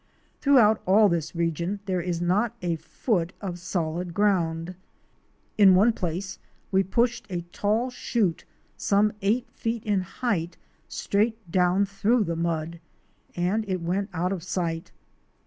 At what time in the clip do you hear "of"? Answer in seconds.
3.39-3.59, 14.33-14.41